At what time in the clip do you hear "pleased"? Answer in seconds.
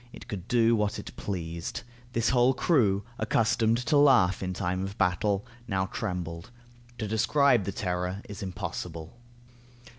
1.15-1.83